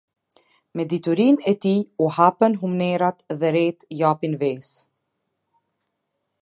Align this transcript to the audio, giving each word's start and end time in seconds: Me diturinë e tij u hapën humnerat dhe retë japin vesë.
Me 0.77 0.83
diturinë 0.93 1.45
e 1.51 1.53
tij 1.65 1.83
u 2.03 2.05
hapën 2.17 2.57
humnerat 2.63 3.17
dhe 3.39 3.49
retë 3.59 3.87
japin 4.01 4.33
vesë. 4.41 4.77